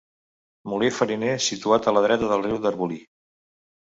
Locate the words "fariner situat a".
0.99-1.93